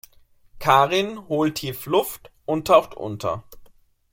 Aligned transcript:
Karin 0.57 1.27
holt 1.29 1.57
tief 1.59 1.85
Luft 1.85 2.31
und 2.47 2.65
taucht 2.65 2.95
unter. 2.97 3.43